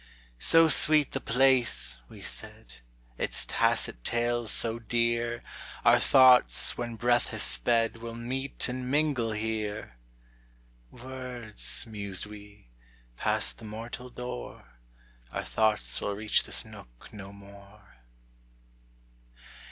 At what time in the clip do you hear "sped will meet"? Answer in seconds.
7.43-8.67